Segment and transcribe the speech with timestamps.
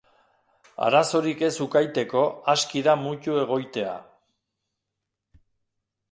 [0.85, 3.91] Arazorik ez ukaiteko aski da mutu egoitea.